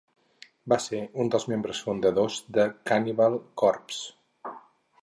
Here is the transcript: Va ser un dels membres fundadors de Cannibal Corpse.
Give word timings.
Va 0.71 0.77
ser 0.85 1.01
un 1.25 1.29
dels 1.35 1.45
membres 1.53 1.83
fundadors 1.89 2.39
de 2.59 2.67
Cannibal 2.93 3.39
Corpse. 3.65 4.57